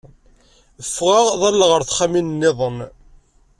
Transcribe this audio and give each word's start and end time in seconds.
Ffɣeɣ 0.87 1.27
ḍalleɣ 1.41 1.69
ɣer 1.71 1.81
texxamin 1.83 2.27
nniḍen. 2.35 2.77